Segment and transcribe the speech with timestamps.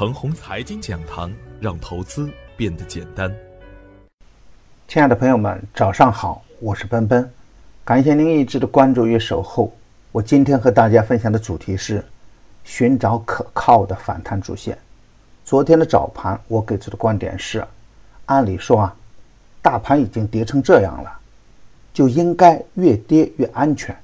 [0.00, 1.30] 程红财经讲堂，
[1.60, 3.30] 让投资变得简单。
[4.88, 7.30] 亲爱的朋友们，早上好，我是奔奔，
[7.84, 9.70] 感谢您一直的关注与守候。
[10.10, 12.02] 我今天和大家分享的主题是
[12.64, 14.78] 寻找可靠的反弹主线。
[15.44, 17.62] 昨天的早盘，我给出的观点是：
[18.24, 18.96] 按理说啊，
[19.60, 21.12] 大盘已经跌成这样了，
[21.92, 23.94] 就应该越跌越安全，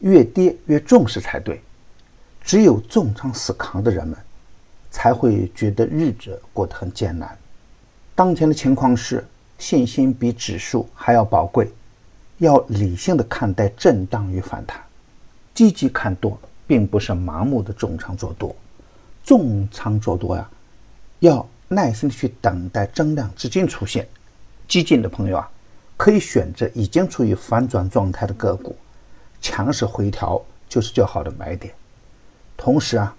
[0.00, 1.62] 越跌越重视才对。
[2.42, 4.18] 只有重仓死扛的人们，
[4.98, 7.38] 才会觉得日子过得很艰难。
[8.16, 9.24] 当前的情况是，
[9.56, 11.70] 信心比指数还要宝贵，
[12.38, 14.82] 要理性的看待震荡与反弹。
[15.54, 18.52] 积极看多，并不是盲目的重仓做多，
[19.22, 20.50] 重仓做多呀，
[21.20, 24.04] 要耐心的去等待增量资金出现。
[24.66, 25.48] 激进的朋友啊，
[25.96, 28.74] 可以选择已经处于反转状态的个股，
[29.40, 31.72] 强势回调就是较好的买点。
[32.56, 33.14] 同时啊，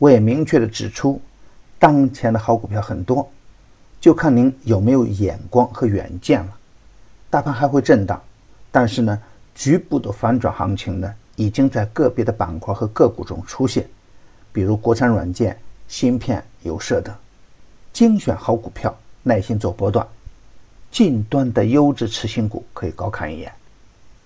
[0.00, 1.20] 我也明确的指出，
[1.78, 3.30] 当前的好股票很多，
[4.00, 6.56] 就看您有没有眼光和远见了。
[7.28, 8.18] 大盘还会震荡，
[8.72, 9.20] 但是呢，
[9.54, 11.14] 局部的反转行情呢？
[11.36, 13.86] 已经在个别的板块和个股中出现，
[14.52, 15.54] 比如国产软件、
[15.86, 17.14] 芯片、有色等。
[17.92, 20.06] 精选好股票，耐心做波段，
[20.90, 23.52] 近端的优质次新股可以高看一眼。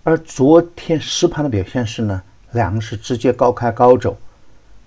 [0.04, 2.22] 而昨天实盘的表现是呢，
[2.52, 4.16] 两市直接高开高走，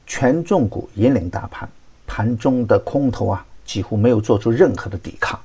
[0.08, 1.70] 权重股引领大盘，
[2.08, 5.40] 盘中的空头啊几乎没有做出任何的抵抗。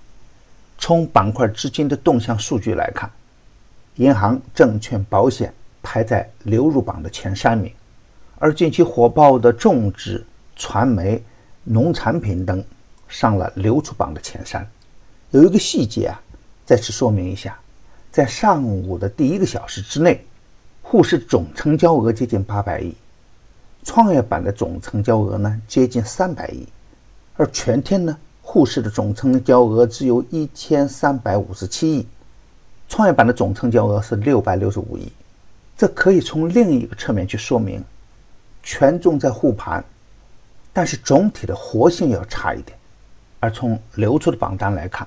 [0.78, 3.10] 从板块资金的动向数据来看，
[3.96, 5.52] 银行、证券、保险。
[5.84, 7.68] 排在流入榜的前三名，
[8.38, 10.24] 而近期火爆的种植、
[10.54, 11.20] 传媒、
[11.64, 12.64] 农产品等
[13.08, 14.64] 上了流出榜的前三。
[15.32, 16.22] 有一个细节啊，
[16.64, 17.58] 再次说明一下，
[18.12, 20.24] 在上午的第一个小时之内，
[20.82, 22.94] 沪市总成交额接近八百亿，
[23.84, 26.66] 创业板的总成交额呢接近三百亿，
[27.36, 32.06] 而全天呢，沪市的总成交额只有一千三百五十七亿，
[32.88, 35.10] 创业板的总成交额是六百六十五亿。
[35.76, 37.82] 这可以从另一个侧面去说明，
[38.62, 39.84] 权重在护盘，
[40.72, 42.78] 但是总体的活性要差一点。
[43.40, 45.04] 而从流出的榜单来看，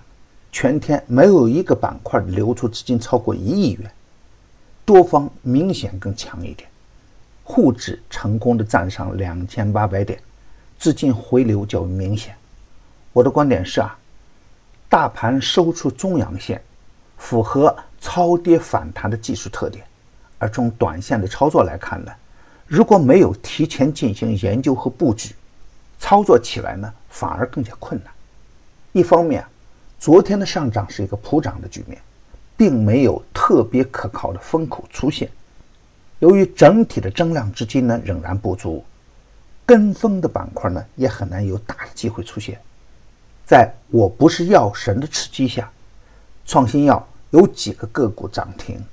[0.51, 3.89] 全天没有一个板块流出资金超过一亿元，
[4.83, 6.67] 多方明显更强一点。
[7.47, 10.19] 沪指成功的站上两千八百点，
[10.79, 12.35] 资金回流较为明显。
[13.13, 13.95] 我的观点是啊，
[14.89, 16.59] 大盘收出中阳线，
[17.17, 19.85] 符合超跌反弹的技术特点。
[20.39, 22.11] 而从短线的操作来看呢，
[22.65, 25.35] 如果没有提前进行研究和布局，
[25.99, 28.11] 操作起来呢反而更加困难。
[28.91, 29.45] 一方面，
[29.99, 32.01] 昨天的上涨是一个普涨的局面，
[32.57, 35.29] 并没有特别可靠的风口出现。
[36.19, 38.83] 由于整体的增量资金呢仍然不足，
[39.65, 42.59] 跟风的板块呢也很难有大的机会出现。
[43.45, 45.69] 在我不是药神的刺激下，
[46.45, 48.83] 创新药有几个个股涨停。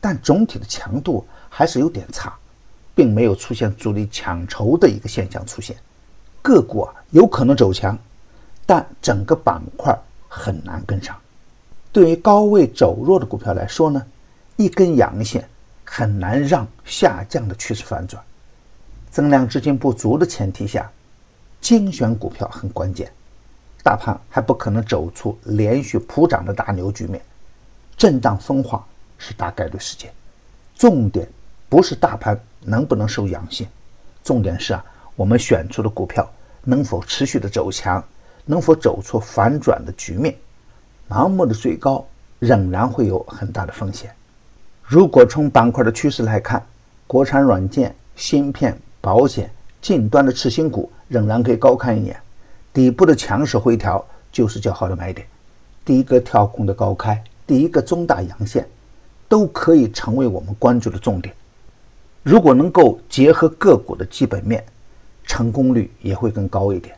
[0.00, 2.32] 但总体的强度还是有点差，
[2.94, 5.76] 并没有出现主力抢筹的一个现象出现。
[6.40, 7.98] 个股啊有可能走强，
[8.64, 9.94] 但整个板块
[10.26, 11.14] 很难跟上。
[11.92, 14.02] 对于高位走弱的股票来说呢，
[14.56, 15.46] 一根阳线
[15.92, 18.22] 很难让下降的趋势反转。
[19.10, 20.88] 增量资金不足的前提下，
[21.60, 23.10] 精选股票很关键。
[23.82, 27.20] 大盘还不可能走出连续普涨的大牛局面，
[27.96, 28.86] 震荡分化。
[29.22, 30.10] 是大概率事件，
[30.74, 31.28] 重点
[31.68, 33.68] 不是大盘能不能收阳线，
[34.24, 34.82] 重点是啊，
[35.14, 36.26] 我们选出的股票
[36.64, 38.02] 能否持续的走强，
[38.46, 40.34] 能否走出反转的局面。
[41.06, 42.02] 盲目的追高
[42.38, 44.10] 仍然会有很大的风险。
[44.90, 46.60] 如果从板块的趋势来看，
[47.06, 49.48] 国产软件、芯片、保险、
[49.80, 52.16] 近端的次新股仍然可以高看一眼，
[52.72, 55.24] 底部的强势回调就是较好的买点。
[55.84, 58.66] 第一个跳空的高开，第一个中大阳线。
[59.28, 61.32] 都可以成为我们关注的重点。
[62.24, 64.64] 如果能够结合个股的基本面，
[65.24, 66.96] 成功率也会更高一点。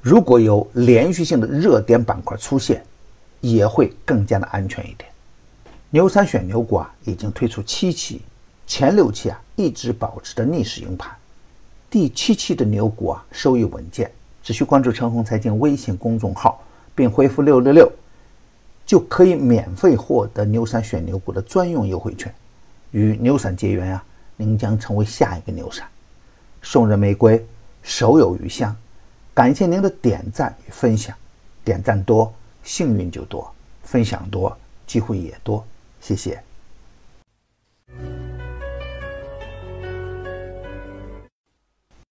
[0.00, 2.82] 如果有连续性的热点板块出现，
[3.42, 5.06] 也会更加的安全一点。
[5.94, 8.20] 牛三选牛股啊，已经推出七期，
[8.66, 11.08] 前六期啊一直保持着逆势赢盘。
[11.88, 14.10] 第七期的牛股啊收益稳健，
[14.42, 16.60] 只需关注陈红财经微信公众号，
[16.96, 17.88] 并回复六六六。
[18.84, 22.34] 就可以免费获得牛散选牛股的专用优惠券，
[22.90, 24.04] 与牛散结缘啊，
[24.36, 25.86] 您将成为下一个牛散。
[26.60, 27.46] 送人玫瑰，
[27.84, 28.74] 手有余香。
[29.32, 31.14] 感谢您的点赞与分享，
[31.62, 33.48] 点赞多，幸运就多；
[33.84, 34.58] 分享多，
[34.88, 35.64] 机会也多。
[36.04, 36.53] 谢谢。